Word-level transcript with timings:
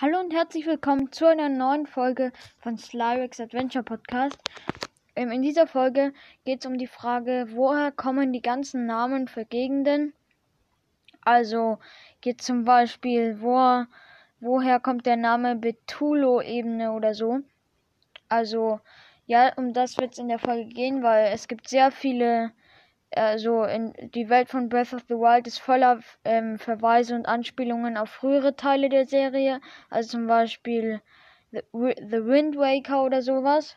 Hallo 0.00 0.20
und 0.20 0.32
herzlich 0.32 0.64
willkommen 0.64 1.10
zu 1.10 1.26
einer 1.26 1.48
neuen 1.48 1.84
Folge 1.84 2.30
von 2.60 2.78
Slyrex 2.78 3.40
Adventure 3.40 3.82
Podcast. 3.82 4.38
Ähm, 5.16 5.32
in 5.32 5.42
dieser 5.42 5.66
Folge 5.66 6.12
geht 6.44 6.60
es 6.60 6.66
um 6.66 6.78
die 6.78 6.86
Frage, 6.86 7.48
woher 7.50 7.90
kommen 7.90 8.32
die 8.32 8.40
ganzen 8.40 8.86
Namen 8.86 9.26
für 9.26 9.44
Gegenden? 9.44 10.12
Also 11.22 11.80
geht 12.20 12.42
zum 12.42 12.64
Beispiel, 12.64 13.40
wo, 13.40 13.86
woher 14.38 14.78
kommt 14.78 15.04
der 15.04 15.16
Name 15.16 15.56
Betulo-Ebene 15.56 16.92
oder 16.92 17.12
so? 17.12 17.40
Also 18.28 18.78
ja, 19.26 19.52
um 19.56 19.72
das 19.72 19.98
wird 19.98 20.12
es 20.12 20.18
in 20.18 20.28
der 20.28 20.38
Folge 20.38 20.66
gehen, 20.66 21.02
weil 21.02 21.32
es 21.32 21.48
gibt 21.48 21.68
sehr 21.68 21.90
viele 21.90 22.52
also 23.14 23.64
in 23.64 23.92
die 24.14 24.28
Welt 24.28 24.48
von 24.48 24.68
Breath 24.68 24.92
of 24.92 25.02
the 25.08 25.14
Wild 25.14 25.46
ist 25.46 25.58
voller 25.58 26.00
ähm, 26.24 26.58
Verweise 26.58 27.14
und 27.14 27.26
Anspielungen 27.26 27.96
auf 27.96 28.10
frühere 28.10 28.56
Teile 28.56 28.88
der 28.88 29.06
Serie, 29.06 29.60
also 29.90 30.10
zum 30.10 30.26
Beispiel 30.26 31.00
The, 31.50 31.62
the 31.72 32.26
Wind 32.26 32.56
Waker 32.56 33.04
oder 33.04 33.22
sowas. 33.22 33.76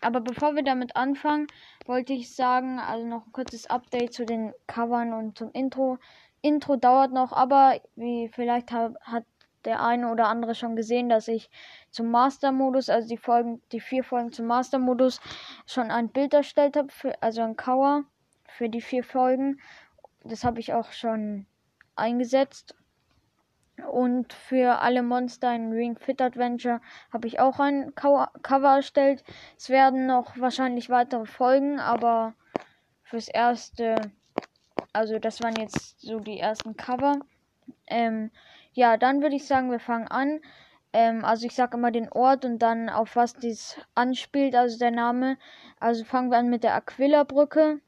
Aber 0.00 0.20
bevor 0.20 0.54
wir 0.54 0.62
damit 0.62 0.96
anfangen, 0.96 1.46
wollte 1.86 2.14
ich 2.14 2.34
sagen, 2.34 2.78
also 2.78 3.06
noch 3.06 3.26
ein 3.26 3.32
kurzes 3.32 3.68
Update 3.68 4.14
zu 4.14 4.24
den 4.24 4.54
Covern 4.66 5.12
und 5.12 5.36
zum 5.36 5.50
Intro. 5.52 5.98
Intro 6.40 6.76
dauert 6.76 7.12
noch, 7.12 7.32
aber 7.32 7.80
wie 7.96 8.28
vielleicht 8.28 8.72
hab, 8.72 8.94
hat 9.02 9.24
der 9.64 9.82
eine 9.82 10.10
oder 10.10 10.28
andere 10.28 10.54
schon 10.54 10.74
gesehen, 10.74 11.08
dass 11.08 11.28
ich 11.28 11.50
zum 11.90 12.10
Master-Modus, 12.10 12.88
also 12.88 13.08
die 13.08 13.18
Folgen, 13.18 13.60
die 13.72 13.80
vier 13.80 14.04
Folgen 14.04 14.32
zum 14.32 14.46
Master-Modus, 14.46 15.20
schon 15.66 15.90
ein 15.90 16.08
Bild 16.08 16.32
erstellt 16.34 16.76
habe, 16.76 16.88
also 17.20 17.42
ein 17.42 17.56
Cover 17.56 18.04
für 18.52 18.68
die 18.68 18.80
vier 18.80 19.04
Folgen. 19.04 19.60
Das 20.24 20.44
habe 20.44 20.60
ich 20.60 20.72
auch 20.72 20.92
schon 20.92 21.46
eingesetzt. 21.96 22.74
Und 23.90 24.32
für 24.32 24.80
alle 24.80 25.02
Monster 25.02 25.54
in 25.54 25.72
Ring 25.72 25.96
Fit 25.96 26.20
Adventure 26.20 26.80
habe 27.12 27.26
ich 27.26 27.40
auch 27.40 27.58
ein 27.58 27.94
Cover 27.94 28.76
erstellt. 28.76 29.24
Es 29.56 29.70
werden 29.70 30.06
noch 30.06 30.38
wahrscheinlich 30.38 30.90
weitere 30.90 31.26
Folgen, 31.26 31.80
aber 31.80 32.34
fürs 33.02 33.28
erste, 33.28 33.96
also 34.92 35.18
das 35.18 35.42
waren 35.42 35.56
jetzt 35.56 36.00
so 36.00 36.20
die 36.20 36.38
ersten 36.38 36.76
Cover. 36.76 37.18
Ähm, 37.86 38.30
ja, 38.72 38.96
dann 38.96 39.22
würde 39.22 39.36
ich 39.36 39.46
sagen, 39.46 39.70
wir 39.70 39.80
fangen 39.80 40.08
an. 40.08 40.40
Ähm, 40.92 41.24
also 41.24 41.46
ich 41.46 41.54
sage 41.54 41.76
immer 41.76 41.90
den 41.90 42.10
Ort 42.10 42.44
und 42.44 42.58
dann 42.58 42.88
auf 42.88 43.16
was 43.16 43.34
dies 43.34 43.78
anspielt, 43.94 44.54
also 44.54 44.78
der 44.78 44.90
Name. 44.90 45.38
Also 45.80 46.04
fangen 46.04 46.30
wir 46.30 46.38
an 46.38 46.50
mit 46.50 46.62
der 46.62 46.74
Aquila 46.74 47.24
Brücke. 47.24 47.80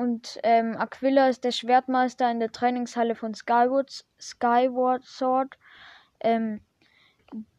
Und 0.00 0.40
ähm, 0.44 0.78
Aquila 0.78 1.28
ist 1.28 1.44
der 1.44 1.50
Schwertmeister 1.50 2.30
in 2.30 2.40
der 2.40 2.50
Trainingshalle 2.50 3.14
von 3.14 3.34
Skyward, 3.34 4.06
Skyward 4.18 5.04
Sword. 5.04 5.58
Ähm, 6.20 6.62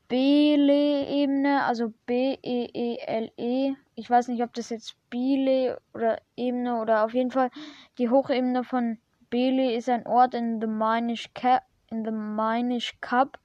Bele-Ebene, 0.07 1.63
also 1.63 1.93
B-E-E-L-E. 2.07 3.69
-E. 3.69 3.75
Ich 3.93 4.09
weiß 4.09 4.29
nicht, 4.29 4.41
ob 4.41 4.55
das 4.55 4.71
jetzt 4.71 4.95
Bele 5.11 5.79
oder 5.93 6.19
Ebene 6.35 6.81
oder 6.81 7.05
auf 7.05 7.13
jeden 7.13 7.29
Fall 7.29 7.51
die 7.99 8.09
Hochebene 8.09 8.63
von 8.63 8.97
Bele 9.29 9.75
ist 9.75 9.87
ein 9.87 10.07
Ort 10.07 10.33
in 10.33 10.59
the 10.59 10.65
Minish 10.67 11.31
Cup. 11.35 11.61
In 11.91 12.03
the 12.03 12.11
Minish 12.11 12.99
Cup. 13.01 13.37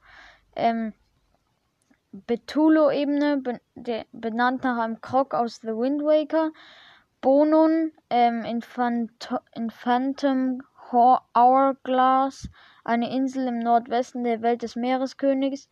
Ähm, 0.55 0.93
Betulo-Ebene, 2.13 3.43
benannt 4.11 4.63
nach 4.63 4.79
einem 4.79 5.01
Krog 5.01 5.35
aus 5.35 5.57
The 5.61 5.67
Wind 5.67 6.01
Waker. 6.01 6.51
Bonon 7.27 7.91
ähm, 8.09 8.45
in, 8.45 8.63
in 9.53 9.69
Phantom 9.69 10.61
Hourglass, 10.93 12.49
eine 12.85 13.11
Insel 13.13 13.49
im 13.49 13.59
Nordwesten 13.59 14.23
der 14.23 14.41
Welt 14.41 14.61
des 14.61 14.77
Meereskönigs, 14.77 15.67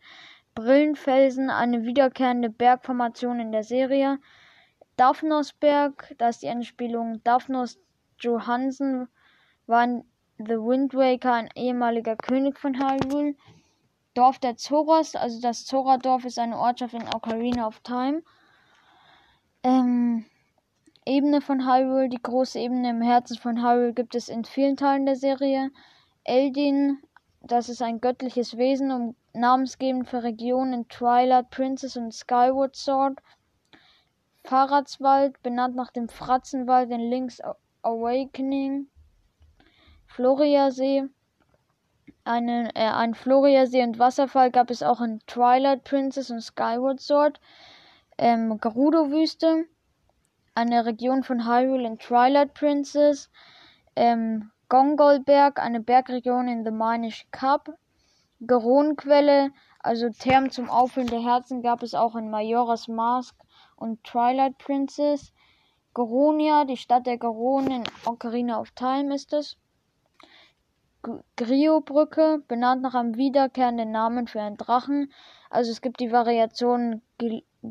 Brillenfelsen, 0.54 1.48
eine 1.48 1.84
wiederkehrende 1.84 2.50
Bergformation 2.50 3.40
in 3.40 3.52
der 3.52 3.62
Serie, 3.62 4.18
Daphnosberg, 4.98 6.14
da 6.18 6.28
ist 6.28 6.42
die 6.42 6.50
Anspielung, 6.50 7.24
Daphnos 7.24 7.78
Johansen 8.18 9.08
war 9.66 9.84
in 9.84 10.04
The 10.36 10.58
Wind 10.58 10.92
Waker 10.92 11.32
ein 11.32 11.48
ehemaliger 11.54 12.16
König 12.16 12.58
von 12.58 12.78
Hyrule, 12.78 13.34
Dorf 14.12 14.38
der 14.40 14.58
Zoras, 14.58 15.16
also 15.16 15.40
das 15.40 15.64
Zora-Dorf 15.64 16.26
ist 16.26 16.38
eine 16.38 16.58
Ortschaft 16.58 16.92
in 16.92 17.08
Ocarina 17.14 17.66
of 17.66 17.80
Time. 17.80 18.22
Ähm, 19.62 20.26
Ebene 21.08 21.40
von 21.40 21.64
Hyrule, 21.64 22.08
die 22.08 22.20
große 22.20 22.58
Ebene 22.58 22.90
im 22.90 23.00
Herzen 23.00 23.36
von 23.36 23.62
Hyrule, 23.62 23.92
gibt 23.92 24.16
es 24.16 24.28
in 24.28 24.44
vielen 24.44 24.76
Teilen 24.76 25.06
der 25.06 25.14
Serie. 25.14 25.70
Eldin, 26.24 26.98
das 27.42 27.68
ist 27.68 27.80
ein 27.80 28.00
göttliches 28.00 28.56
Wesen, 28.56 28.90
um 28.90 29.14
namensgebend 29.32 30.08
für 30.08 30.24
Regionen 30.24 30.72
in 30.72 30.88
Twilight 30.88 31.50
Princess 31.50 31.96
und 31.96 32.12
Skyward 32.12 32.74
Sword. 32.74 33.20
Fahrradswald, 34.42 35.40
benannt 35.44 35.76
nach 35.76 35.92
dem 35.92 36.08
Fratzenwald 36.08 36.90
in 36.90 37.08
Link's 37.08 37.40
Awakening. 37.82 38.88
Floriasee, 40.08 41.04
eine, 42.24 42.74
äh, 42.74 42.90
ein 42.90 43.14
Floriasee 43.14 43.84
und 43.84 44.00
Wasserfall 44.00 44.50
gab 44.50 44.70
es 44.70 44.82
auch 44.82 45.00
in 45.00 45.20
Twilight 45.28 45.84
Princess 45.84 46.32
und 46.32 46.40
Skyward 46.40 46.98
Sword. 46.98 47.38
Ähm, 48.18 48.58
Gerudo-Wüste, 48.58 49.66
eine 50.56 50.86
Region 50.86 51.22
von 51.22 51.46
Hyrule 51.46 51.86
in 51.86 51.98
Twilight 51.98 52.54
Princess, 52.54 53.30
ähm, 53.94 54.50
Gongolberg, 54.68 55.60
eine 55.60 55.80
Bergregion 55.80 56.48
in 56.48 56.64
The 56.64 56.70
Minish 56.70 57.26
Cup, 57.30 57.68
Geronquelle, 58.40 59.50
also 59.80 60.08
Therm 60.08 60.50
zum 60.50 60.70
Auffüllen 60.70 61.08
der 61.08 61.22
Herzen 61.22 61.62
gab 61.62 61.82
es 61.82 61.94
auch 61.94 62.16
in 62.16 62.30
Majora's 62.30 62.88
Mask 62.88 63.36
und 63.76 64.02
Twilight 64.02 64.56
Princess. 64.58 65.32
Goronia, 65.92 66.64
die 66.64 66.76
Stadt 66.76 67.06
der 67.06 67.18
Geronen 67.18 67.70
in 67.70 67.84
Ocarina 68.04 68.58
of 68.58 68.70
Time 68.72 69.14
ist 69.14 69.32
es. 69.32 69.58
Grio-Brücke, 71.36 72.42
benannt 72.48 72.82
nach 72.82 72.94
einem 72.94 73.16
wiederkehrenden 73.16 73.92
Namen 73.92 74.26
für 74.26 74.40
einen 74.40 74.56
Drachen. 74.56 75.12
Also 75.50 75.70
es 75.70 75.80
gibt 75.80 76.00
die 76.00 76.10
Variation 76.10 77.02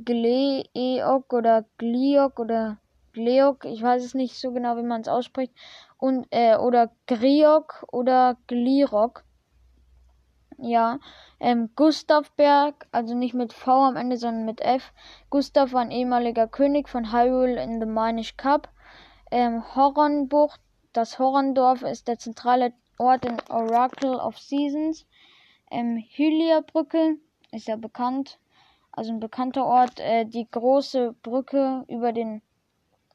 Gleeok 0.04 1.34
oder 1.34 1.66
Gliok 1.78 2.40
oder 2.40 2.78
Gleok, 3.16 3.64
ich 3.64 3.82
weiß 3.82 4.04
es 4.04 4.14
nicht 4.14 4.38
so 4.38 4.52
genau, 4.52 4.76
wie 4.76 4.84
man 4.84 5.02
es 5.02 5.08
ausspricht, 5.08 5.54
und 5.98 6.28
äh, 6.32 6.58
oder 6.58 6.92
Griok 7.08 7.86
oder 7.92 8.38
Glirok. 8.48 9.24
Ja, 10.58 11.00
ähm, 11.40 11.70
Gustavberg, 11.76 12.88
also 12.92 13.16
nicht 13.16 13.34
mit 13.34 13.54
V 13.54 13.72
am 13.86 13.96
Ende, 13.96 14.18
sondern 14.18 14.46
mit 14.46 14.62
F. 14.62 14.94
Gustav 15.30 15.74
war 15.74 15.82
ein 15.82 15.92
ehemaliger 15.92 16.48
König 16.48 16.88
von 16.90 17.12
Hyrule 17.12 17.62
in 17.62 17.80
the 17.80 17.86
Minish 17.86 18.38
Cup. 18.38 18.70
Ähm, 19.32 19.64
Hornbucht, 19.76 20.62
das 20.94 21.20
Horrondorf 21.20 21.82
ist 21.82 22.08
der 22.08 22.20
zentrale 22.20 22.74
Ort 22.98 23.26
in 23.26 23.38
Oracle 23.50 24.16
of 24.16 24.38
Seasons. 24.38 25.06
Ähm, 25.72 26.04
Hylia-Brücke 26.16 27.18
ist 27.52 27.68
ja 27.68 27.76
bekannt, 27.76 28.40
also 28.96 29.12
ein 29.12 29.20
bekannter 29.20 29.66
Ort. 29.66 30.00
Äh, 30.00 30.26
die 30.26 30.48
große 30.50 31.16
Brücke 31.22 31.86
über 31.88 32.12
den 32.12 32.42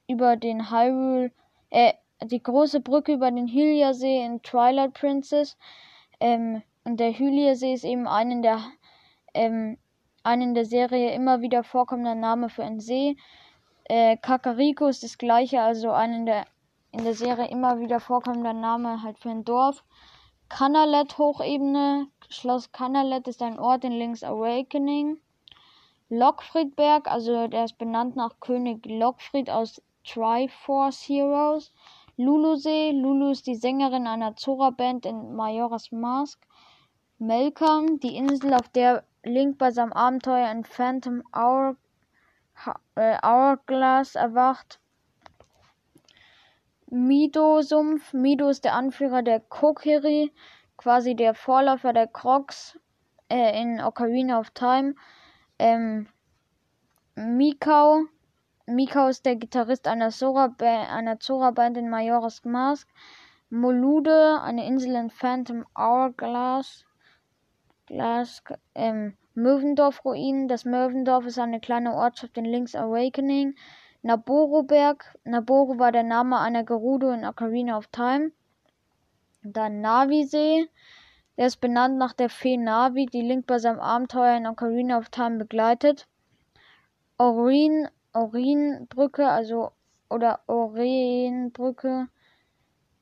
über 0.07 0.37
den 0.37 0.71
Hyrule, 0.71 1.31
äh, 1.71 1.93
die 2.23 2.43
große 2.43 2.81
Brücke 2.81 3.13
über 3.13 3.31
den 3.31 3.47
Hylia-See 3.47 4.25
in 4.25 4.43
Twilight 4.43 4.95
Princess. 4.95 5.57
Ähm, 6.19 6.63
und 6.85 6.99
der 6.99 7.13
Hylia-See 7.13 7.73
ist 7.73 7.85
eben 7.85 8.09
einen 8.09 8.43
der, 8.43 8.61
ähm, 9.35 9.79
einen 10.25 10.55
der 10.55 10.65
Serie 10.65 11.15
immer 11.15 11.41
wieder 11.41 11.63
vorkommender 11.63 12.17
Name 12.17 12.49
für 12.49 12.65
einen 12.65 12.81
See. 12.81 13.17
Äh, 13.85 14.17
Kakariko 14.17 14.89
ist 14.89 15.03
das 15.05 15.17
gleiche, 15.19 15.63
also 15.63 15.93
einen 15.93 16.27
der 16.27 16.45
in 16.93 17.05
der 17.05 17.15
Serie 17.15 17.49
immer 17.49 17.79
wieder 17.79 18.01
vorkommender 18.01 18.53
Name 18.53 19.03
halt 19.03 19.19
für 19.19 19.31
ein 19.31 19.45
Dorf. 19.45 19.85
Kanalet 20.49 21.17
Hochebene, 21.19 22.09
Schloss 22.29 22.73
Kanalet 22.73 23.29
ist 23.29 23.43
ein 23.43 23.59
Ort 23.61 23.85
in 23.85 23.93
Link's 23.93 24.25
Awakening. 24.25 25.19
Lockfriedberg, 26.11 27.09
also 27.09 27.47
der 27.47 27.65
ist 27.65 27.79
benannt 27.79 28.17
nach 28.17 28.41
König 28.41 28.85
Lockfried 28.85 29.49
aus 29.49 29.81
Triforce 30.05 31.01
Heroes. 31.09 31.73
Lulu-See, 32.17 32.91
Lulu 32.91 33.31
ist 33.31 33.47
die 33.47 33.55
Sängerin 33.55 34.07
einer 34.07 34.37
Zora-Band 34.37 35.07
in 35.07 35.35
Majora's 35.35 35.93
Mask. 35.93 36.45
Melkam, 37.19 38.01
die 38.01 38.17
Insel, 38.17 38.55
auf 38.55 38.69
der 38.71 39.05
Link 39.23 39.59
bei 39.59 39.71
seinem 39.71 39.93
Abenteuer 39.93 40.51
in 40.51 40.65
Phantom 40.65 41.23
Hour, 41.35 41.77
äh, 42.97 43.17
Hourglass 43.23 44.17
erwacht. 44.17 44.81
Mido-Sumpf. 46.91 48.13
Mido 48.13 48.49
ist 48.49 48.65
der 48.65 48.75
Anführer 48.75 49.23
der 49.23 49.39
Kokiri, 49.39 50.33
quasi 50.77 51.15
der 51.15 51.35
Vorläufer 51.35 51.93
der 51.93 52.09
Crocs 52.09 52.79
äh, 53.29 53.63
in 53.63 53.81
Ocarina 53.81 54.41
of 54.41 54.51
Time. 54.51 54.95
Ähm, 55.61 56.07
Mikau. 57.17 58.05
Mikau 58.65 59.09
ist 59.09 59.27
der 59.27 59.37
Gitarrist 59.37 59.87
einer 59.87 60.09
Zora-Band 60.11 61.77
in 61.77 61.91
Majora's 61.91 62.43
Mask. 62.47 62.89
Molude, 63.51 64.41
eine 64.41 64.67
Insel 64.67 64.95
in 64.95 65.11
Phantom 65.11 65.67
Hourglass. 65.77 66.87
Glas, 67.85 68.43
ähm, 68.75 69.19
Möwendorf-Ruinen. 69.35 70.49
Das 70.49 70.65
Möwendorf 70.65 71.27
ist 71.27 71.39
eine 71.39 71.61
kleine 71.61 71.93
Ortschaft 71.93 72.39
in 72.39 72.47
Link's 72.47 72.75
Awakening. 72.75 73.55
Naboro-Berg. 74.01 75.19
Naboro 75.25 75.79
war 75.79 75.93
der 75.93 76.05
Name 76.05 76.39
einer 76.39 76.65
Gerudo 76.65 77.11
in 77.11 77.27
Ocarina 77.27 77.77
of 77.77 77.89
Time. 77.89 78.33
Dann 79.43 79.83
Navi-See. 79.83 80.71
Der 81.41 81.47
ist 81.47 81.63
benannt 81.63 81.97
nach 81.97 82.13
der 82.13 82.29
Fee 82.29 82.59
Navi, 82.59 83.07
die 83.07 83.23
Link 83.23 83.47
bei 83.47 83.59
seinem 83.59 83.81
Abenteuer 83.81 84.37
in 84.37 84.47
Ocarina 84.47 84.99
of 84.99 85.09
Time 85.09 85.39
begleitet. 85.39 86.07
Orin, 87.17 87.89
Orin-Brücke, 88.13 89.27
also, 89.27 89.73
oder 90.11 90.41
Orin-Brücke. 90.49 92.09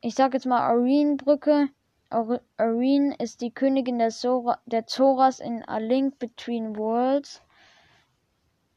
Ich 0.01 0.15
sag 0.15 0.35
jetzt 0.35 0.47
mal 0.47 0.73
Orin-Brücke. 0.73 1.71
Orin 2.11 3.11
ist 3.19 3.41
die 3.41 3.51
Königin 3.51 3.99
der, 3.99 4.11
Zora, 4.11 4.61
der 4.67 4.87
Zoras 4.87 5.41
in 5.41 5.65
A 5.65 5.79
Link 5.79 6.21
Between 6.21 6.77
Worlds. 6.77 7.43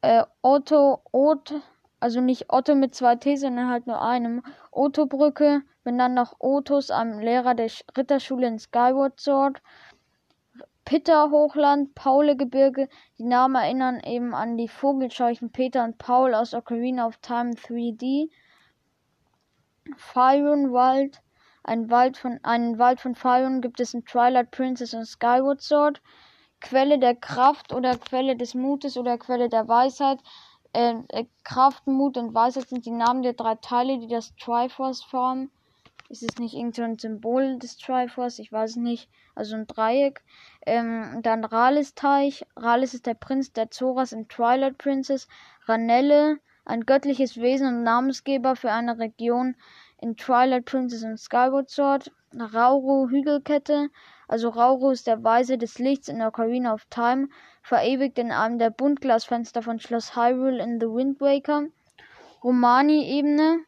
Äh, 0.00 0.24
Otto, 0.42 1.02
Ot, 1.12 1.54
also 2.00 2.20
nicht 2.20 2.52
Otto 2.52 2.74
mit 2.74 2.96
zwei 2.96 3.14
T, 3.14 3.36
sondern 3.36 3.68
halt 3.68 3.86
nur 3.86 4.02
einem. 4.02 4.42
Otto-Brücke, 4.72 5.62
benannt 5.84 6.14
nach 6.14 6.34
Otus, 6.38 6.90
einem 6.90 7.18
Lehrer 7.20 7.54
der 7.54 7.70
Ritterschule 7.96 8.46
in 8.46 8.58
Skyward 8.58 9.20
Sword. 9.20 9.62
Pitter-Hochland, 10.84 11.94
Paule-Gebirge, 11.94 12.88
die 13.18 13.24
Namen 13.24 13.54
erinnern 13.54 14.00
eben 14.00 14.34
an 14.34 14.56
die 14.56 14.68
Vogelscheuchen 14.68 15.52
Peter 15.52 15.84
und 15.84 15.98
Paul 15.98 16.34
aus 16.34 16.54
Ocarina 16.54 17.06
of 17.06 17.18
Time 17.18 17.52
3D. 17.52 18.30
Faerun-Wald, 19.96 21.22
ein 21.64 21.90
Wald 21.90 22.16
von, 22.16 22.40
einen 22.42 22.78
Wald 22.78 23.00
von 23.00 23.14
Faerun 23.14 23.60
gibt 23.60 23.78
es 23.78 23.94
in 23.94 24.04
Twilight 24.04 24.50
Princess 24.50 24.94
und 24.94 25.06
Skyward 25.06 25.60
Sword. 25.60 26.02
Quelle 26.60 26.98
der 26.98 27.14
Kraft 27.14 27.72
oder 27.72 27.96
Quelle 27.96 28.36
des 28.36 28.54
Mutes 28.54 28.96
oder 28.96 29.16
Quelle 29.18 29.48
der 29.48 29.68
Weisheit. 29.68 30.18
Äh, 30.72 30.94
äh, 31.08 31.26
Kraft, 31.44 31.86
Mut 31.86 32.16
und 32.16 32.34
Weisheit 32.34 32.68
sind 32.68 32.86
die 32.86 32.90
Namen 32.90 33.22
der 33.22 33.34
drei 33.34 33.54
Teile, 33.56 33.98
die 33.98 34.08
das 34.08 34.34
Triforce 34.36 35.02
formen. 35.02 35.50
Ist 36.12 36.22
es 36.22 36.38
nicht 36.38 36.52
irgendein 36.52 36.98
so 36.98 37.08
Symbol 37.08 37.58
des 37.58 37.78
Triforce? 37.78 38.38
Ich 38.38 38.52
weiß 38.52 38.76
nicht. 38.76 39.08
Also 39.34 39.56
ein 39.56 39.66
Dreieck. 39.66 40.22
Ähm, 40.66 41.20
dann 41.22 41.42
Rales-Teich. 41.42 42.44
Rales 42.54 42.92
ist 42.92 43.06
der 43.06 43.14
Prinz 43.14 43.54
der 43.54 43.70
Zoras 43.70 44.12
in 44.12 44.28
Twilight 44.28 44.76
Princess. 44.76 45.26
Ranelle, 45.64 46.36
ein 46.66 46.84
göttliches 46.84 47.40
Wesen 47.40 47.66
und 47.66 47.82
Namensgeber 47.82 48.56
für 48.56 48.70
eine 48.70 48.98
Region 48.98 49.56
in 50.02 50.18
Twilight 50.18 50.66
Princess 50.66 51.02
und 51.02 51.16
Skyward 51.16 51.70
Sword. 51.70 52.12
Rauro 52.38 53.08
Hügelkette. 53.08 53.88
Also 54.28 54.50
Rauro 54.50 54.90
ist 54.90 55.06
der 55.06 55.24
Weise 55.24 55.56
des 55.56 55.78
Lichts 55.78 56.08
in 56.08 56.20
Ocarina 56.20 56.74
of 56.74 56.84
Time, 56.90 57.30
verewigt 57.62 58.18
in 58.18 58.32
einem 58.32 58.58
der 58.58 58.68
Buntglasfenster 58.68 59.62
von 59.62 59.80
Schloss 59.80 60.14
Hyrule 60.14 60.62
in 60.62 60.78
The 60.78 60.88
Wind 60.88 61.22
Waker. 61.22 61.68
Romani-Ebene. 62.44 63.64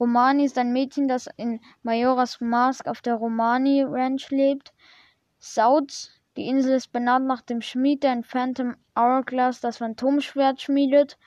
Romani 0.00 0.46
ist 0.46 0.56
ein 0.56 0.72
Mädchen, 0.72 1.08
das 1.08 1.28
in 1.36 1.60
Majora's 1.82 2.40
Mask 2.40 2.88
auf 2.88 3.02
der 3.02 3.16
Romani 3.16 3.84
Ranch 3.86 4.30
lebt. 4.30 4.72
South, 5.38 6.10
die 6.38 6.48
Insel 6.48 6.76
ist 6.76 6.90
benannt 6.90 7.26
nach 7.26 7.42
dem 7.42 7.60
Schmied, 7.60 8.02
der 8.02 8.14
in 8.14 8.24
Phantom 8.24 8.76
Hourglass 8.96 9.60
das 9.60 9.76
Phantomschwert 9.76 10.62
schmiedet. 10.62 11.18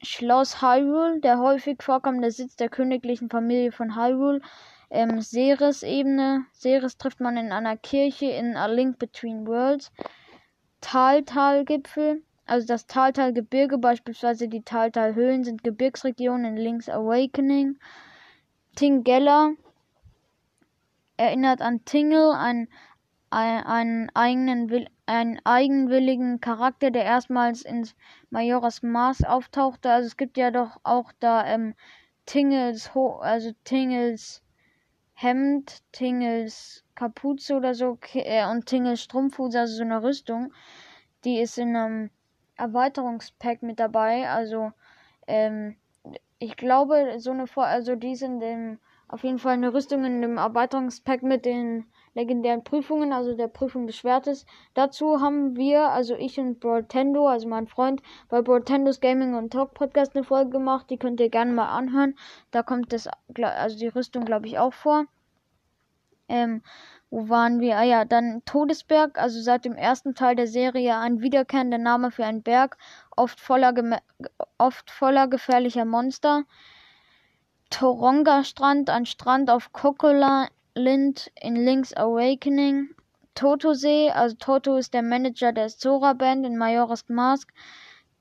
Schloss 0.00 0.62
Hyrule, 0.62 1.20
der 1.20 1.38
häufig 1.38 1.82
vorkommende 1.82 2.30
Sitz 2.30 2.54
der 2.54 2.68
königlichen 2.68 3.30
Familie 3.30 3.72
von 3.72 3.96
Hyrule. 3.96 4.40
Ähm, 4.90 5.20
Ceres-Ebene. 5.20 6.46
Ceres 6.52 6.96
trifft 6.96 7.20
man 7.20 7.36
in 7.36 7.50
einer 7.50 7.76
Kirche 7.76 8.26
in 8.26 8.56
A 8.56 8.66
Link 8.66 8.98
Between 8.98 9.46
Worlds. 9.46 9.90
Taltalgipfel. 10.80 12.22
Also 12.46 12.66
das 12.66 12.86
Taltalgebirge, 12.86 13.76
beispielsweise 13.76 14.48
die 14.48 14.62
Taltalhöhlen, 14.62 15.42
sind 15.42 15.64
Gebirgsregionen 15.64 16.56
in 16.56 16.56
Link's 16.56 16.88
Awakening. 16.88 17.76
Tingella 18.76 19.50
erinnert 21.16 21.60
an 21.60 21.84
Tingle, 21.84 22.30
ein, 22.32 22.68
ein, 23.30 23.64
einen, 23.64 24.10
eigenen, 24.14 24.86
einen 25.06 25.40
eigenwilligen 25.44 26.40
Charakter, 26.40 26.92
der 26.92 27.04
erstmals 27.04 27.62
in 27.62 27.88
Majoras 28.30 28.82
Mars 28.82 29.24
auftauchte. 29.24 29.90
Also 29.90 30.06
es 30.06 30.16
gibt 30.16 30.36
ja 30.36 30.52
doch 30.52 30.78
auch 30.84 31.10
da 31.18 31.44
ähm, 31.46 31.74
Tingles, 32.26 32.90
also 32.94 33.50
Tingles 33.64 34.42
Hemd, 35.14 35.82
Tingles 35.90 36.84
Kapuze 36.94 37.56
oder 37.56 37.74
so 37.74 37.98
äh, 38.14 38.46
und 38.46 38.66
Tingles 38.66 39.02
Strumpfhose, 39.02 39.60
also 39.60 39.76
so 39.76 39.82
eine 39.82 40.02
Rüstung. 40.02 40.52
Die 41.24 41.40
ist 41.40 41.58
in 41.58 41.74
einem 41.74 42.10
Erweiterungspack 42.56 43.62
mit 43.62 43.78
dabei. 43.80 44.28
Also 44.28 44.72
ähm, 45.26 45.76
ich 46.38 46.56
glaube, 46.56 47.14
so 47.18 47.30
eine 47.30 47.46
Vor 47.46 47.64
also 47.64 47.96
die 47.96 48.14
sind 48.14 48.42
im, 48.42 48.78
auf 49.08 49.24
jeden 49.24 49.38
Fall 49.38 49.54
eine 49.54 49.72
Rüstung 49.72 50.04
in 50.04 50.20
dem 50.22 50.36
Erweiterungspack 50.38 51.22
mit 51.22 51.44
den 51.44 51.86
legendären 52.14 52.64
Prüfungen, 52.64 53.12
also 53.12 53.36
der 53.36 53.48
Prüfung 53.48 53.86
des 53.86 53.96
Schwertes. 53.96 54.46
Dazu 54.74 55.20
haben 55.20 55.54
wir, 55.56 55.90
also 55.90 56.16
ich 56.16 56.40
und 56.40 56.60
Brotendo, 56.60 57.28
also 57.28 57.46
mein 57.46 57.66
Freund, 57.66 58.02
bei 58.28 58.40
Brotendos 58.40 59.00
Gaming 59.00 59.34
und 59.34 59.52
Talk 59.52 59.74
Podcast 59.74 60.16
eine 60.16 60.24
Folge 60.24 60.50
gemacht. 60.50 60.88
Die 60.88 60.96
könnt 60.96 61.20
ihr 61.20 61.28
gerne 61.28 61.52
mal 61.52 61.68
anhören. 61.68 62.16
Da 62.50 62.62
kommt 62.62 62.92
das, 62.92 63.08
also 63.36 63.78
die 63.78 63.88
Rüstung, 63.88 64.24
glaube 64.24 64.46
ich, 64.46 64.58
auch 64.58 64.72
vor. 64.72 65.04
Ähm, 66.28 66.62
wo 67.10 67.28
waren 67.28 67.60
wir? 67.60 67.76
Ah 67.78 67.84
ja, 67.84 68.04
dann 68.04 68.42
Todesberg, 68.44 69.18
also 69.18 69.40
seit 69.40 69.64
dem 69.64 69.74
ersten 69.74 70.14
Teil 70.14 70.36
der 70.36 70.46
Serie 70.46 70.96
ein 70.98 71.20
wiederkehrender 71.20 71.78
Name 71.78 72.10
für 72.10 72.24
einen 72.24 72.42
Berg, 72.42 72.76
oft 73.16 73.40
voller, 73.40 73.72
oft 74.58 74.90
voller 74.90 75.28
gefährlicher 75.28 75.84
Monster. 75.84 76.44
Toronga 77.70 78.44
Strand, 78.44 78.90
ein 78.90 79.06
Strand 79.06 79.50
auf 79.50 79.72
Kokola 79.72 80.48
Lind 80.74 81.30
in 81.40 81.56
Link's 81.56 81.94
Awakening. 81.96 82.90
Toto-See, 83.34 84.10
also 84.10 84.36
Toto 84.38 84.76
ist 84.76 84.94
der 84.94 85.02
Manager 85.02 85.52
der 85.52 85.68
Zora 85.68 86.12
Band 86.12 86.46
in 86.46 86.56
Majora's 86.56 87.08
Mask. 87.08 87.52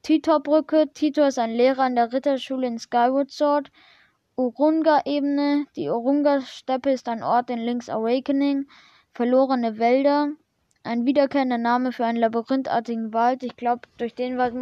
Titor-Brücke, 0.04 0.92
Titor 0.94 1.28
ist 1.28 1.40
ein 1.40 1.52
Lehrer 1.52 1.84
an 1.84 1.96
der 1.96 2.14
Ritterschule 2.14 2.68
in 2.68 2.80
Skyward 2.80 3.31
Sword. 3.31 3.72
Urunga-Ebene. 4.38 5.66
Die 5.78 5.88
Urunga-Steppe 5.88 6.92
ist 6.92 7.08
ein 7.08 7.24
Ort 7.24 7.50
in 7.50 7.60
Link's 7.60 7.90
Awakening. 7.90 8.68
Verlorene 9.14 9.80
Wälder. 9.80 10.32
Ein 10.84 11.06
wiederkehrender 11.06 11.58
Name 11.58 11.94
für 11.94 12.06
einen 12.06 12.18
labyrinthartigen 12.18 13.14
Wald. 13.14 13.44
Ich 13.44 13.56
glaube, 13.56 13.83
durch 13.98 14.14
den 14.14 14.38
Wald, 14.38 14.54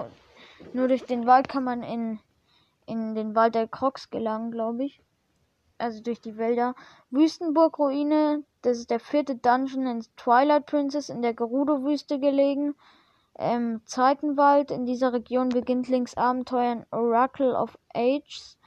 nur 0.74 0.88
durch 0.88 1.06
den 1.06 1.26
Wald 1.26 1.50
kann 1.50 1.64
man 1.64 1.82
in, 1.82 2.20
in 2.86 3.16
den 3.16 3.34
Wald 3.34 3.56
der 3.56 3.68
Crocs 3.68 4.12
gelangen, 4.12 4.52
glaube 4.52 4.84
ich. 4.84 5.02
Also 5.80 6.04
durch 6.04 6.22
die 6.22 6.38
Wälder. 6.38 6.76
Wüstenburg-Ruine. 7.10 8.44
Das 8.62 8.78
ist 8.78 8.92
der 8.92 9.00
vierte 9.00 9.36
Dungeon 9.36 9.88
in 9.88 10.06
Twilight 10.18 10.68
Princess 10.68 11.10
in 11.10 11.24
der 11.24 11.34
Gerudo-Wüste 11.34 12.20
gelegen. 12.20 12.76
Ähm, 13.40 13.82
Zeitenwald. 13.86 14.70
In 14.70 14.86
dieser 14.86 15.14
Region 15.14 15.50
beginnt 15.50 15.90
Links 15.90 16.16
Abenteuer 16.16 16.74
in 16.74 16.86
Oracle 16.92 17.56
of 17.56 17.76
Ages. 17.96 18.60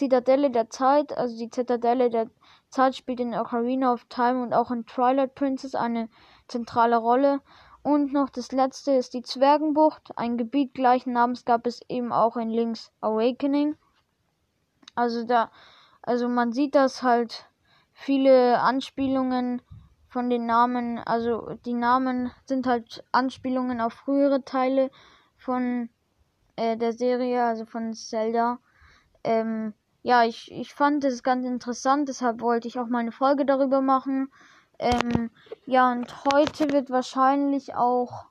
Zitadelle 0.00 0.50
der 0.50 0.70
Zeit, 0.70 1.14
also 1.18 1.36
die 1.36 1.50
Zitadelle 1.50 2.08
der 2.08 2.30
Zeit 2.70 2.96
spielt 2.96 3.20
in 3.20 3.34
Ocarina 3.34 3.92
of 3.92 4.06
Time 4.06 4.42
und 4.42 4.54
auch 4.54 4.70
in 4.70 4.86
Twilight 4.86 5.34
Princess 5.34 5.74
eine 5.74 6.08
zentrale 6.48 6.96
Rolle. 6.96 7.42
Und 7.82 8.10
noch 8.10 8.30
das 8.30 8.50
letzte 8.50 8.92
ist 8.92 9.12
die 9.12 9.20
Zwergenbucht. 9.20 10.16
Ein 10.16 10.38
Gebiet 10.38 10.72
gleichen 10.72 11.12
Namens 11.12 11.44
gab 11.44 11.66
es 11.66 11.82
eben 11.90 12.12
auch 12.12 12.38
in 12.38 12.48
Link's 12.48 12.90
Awakening. 13.02 13.76
Also 14.94 15.26
da, 15.26 15.50
also 16.00 16.30
man 16.30 16.52
sieht 16.52 16.74
das 16.74 17.02
halt 17.02 17.50
viele 17.92 18.58
Anspielungen 18.58 19.60
von 20.08 20.30
den 20.30 20.46
Namen, 20.46 20.98
also 20.98 21.58
die 21.66 21.74
Namen 21.74 22.30
sind 22.46 22.66
halt 22.66 23.04
Anspielungen 23.12 23.82
auf 23.82 23.92
frühere 23.92 24.46
Teile 24.46 24.90
von 25.36 25.90
äh, 26.56 26.78
der 26.78 26.94
Serie, 26.94 27.44
also 27.44 27.66
von 27.66 27.92
Zelda. 27.92 28.60
Ähm, 29.24 29.74
ja, 30.02 30.24
ich, 30.24 30.50
ich 30.50 30.74
fand 30.74 31.04
es 31.04 31.22
ganz 31.22 31.44
interessant, 31.44 32.08
deshalb 32.08 32.40
wollte 32.40 32.68
ich 32.68 32.78
auch 32.78 32.86
mal 32.86 32.98
eine 32.98 33.12
Folge 33.12 33.44
darüber 33.44 33.80
machen. 33.80 34.30
Ähm, 34.78 35.30
ja, 35.66 35.92
und 35.92 36.24
heute 36.24 36.70
wird 36.70 36.90
wahrscheinlich 36.90 37.74
auch 37.74 38.26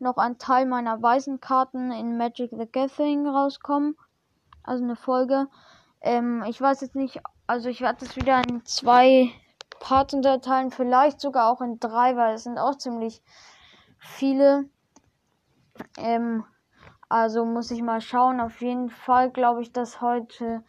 noch 0.00 0.16
ein 0.16 0.38
Teil 0.38 0.66
meiner 0.66 1.00
Waisenkarten 1.00 1.92
in 1.92 2.16
Magic 2.16 2.50
the 2.50 2.66
Gathering 2.70 3.26
rauskommen. 3.26 3.96
Also 4.64 4.82
eine 4.82 4.96
Folge. 4.96 5.46
Ähm, 6.00 6.44
ich 6.48 6.60
weiß 6.60 6.80
jetzt 6.80 6.96
nicht, 6.96 7.20
also 7.46 7.68
ich 7.68 7.80
werde 7.80 8.04
das 8.04 8.16
wieder 8.16 8.42
in 8.48 8.64
zwei 8.64 9.30
Parts 9.78 10.14
unterteilen, 10.14 10.70
vielleicht 10.70 11.20
sogar 11.20 11.50
auch 11.50 11.60
in 11.60 11.78
drei, 11.78 12.16
weil 12.16 12.34
es 12.34 12.44
sind 12.44 12.58
auch 12.58 12.76
ziemlich 12.76 13.22
viele. 13.98 14.68
Ähm, 15.98 16.44
also 17.08 17.44
muss 17.44 17.70
ich 17.70 17.82
mal 17.82 18.00
schauen. 18.00 18.40
Auf 18.40 18.60
jeden 18.60 18.90
Fall 18.90 19.30
glaube 19.30 19.62
ich, 19.62 19.72
dass 19.72 20.00
heute 20.00 20.64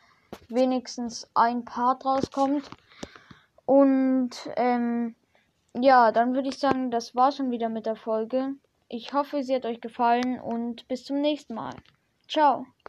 wenigstens 0.50 1.30
ein 1.34 1.66
Part 1.66 2.06
rauskommt. 2.06 2.70
Und 3.66 4.32
ähm, 4.56 5.16
ja, 5.74 6.12
dann 6.12 6.34
würde 6.34 6.50
ich 6.50 6.60
sagen, 6.60 6.92
das 6.92 7.16
war 7.16 7.32
schon 7.32 7.52
wieder 7.52 7.70
mit 7.70 7.86
der 7.86 7.96
Folge. 7.96 8.56
Ich 8.90 9.14
hoffe, 9.14 9.44
sie 9.44 9.56
hat 9.56 9.66
euch 9.66 9.82
gefallen 9.82 10.40
und 10.40 10.88
bis 10.88 11.06
zum 11.06 11.22
nächsten 11.22 11.56
Mal. 11.56 11.74
Ciao. 12.28 12.66